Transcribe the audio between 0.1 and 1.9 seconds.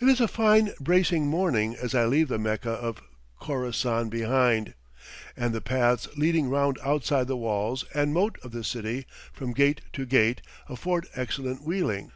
a fine bracing morning